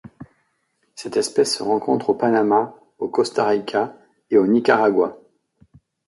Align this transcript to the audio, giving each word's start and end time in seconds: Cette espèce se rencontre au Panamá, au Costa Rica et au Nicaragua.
Cette 0.95 1.15
espèce 1.15 1.55
se 1.55 1.61
rencontre 1.61 2.09
au 2.09 2.13
Panamá, 2.15 2.73
au 2.97 3.07
Costa 3.07 3.45
Rica 3.45 3.95
et 4.31 4.39
au 4.39 4.47
Nicaragua. 4.47 5.19